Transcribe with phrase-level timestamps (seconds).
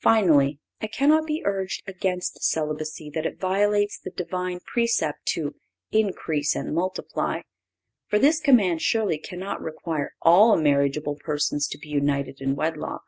[0.00, 5.56] Finally, it cannot be urged against celibacy that it violates the Divine precept to
[5.90, 7.42] "increase and multiply;"
[8.06, 13.02] for this command surely cannot require all marriageable persons to be united in wedlock.